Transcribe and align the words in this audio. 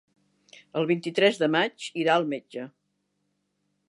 El 0.79 0.87
vint-i-tres 0.91 1.37
de 1.43 1.49
maig 1.57 1.87
irà 2.05 2.15
al 2.17 2.25
metge. 2.33 2.65